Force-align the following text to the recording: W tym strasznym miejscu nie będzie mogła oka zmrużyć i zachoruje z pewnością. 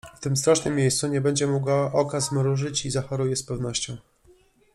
W 0.15 0.19
tym 0.19 0.37
strasznym 0.37 0.75
miejscu 0.75 1.07
nie 1.07 1.21
będzie 1.21 1.47
mogła 1.47 1.93
oka 1.93 2.19
zmrużyć 2.19 2.85
i 2.85 2.91
zachoruje 2.91 3.35
z 3.35 3.43
pewnością. 3.43 3.97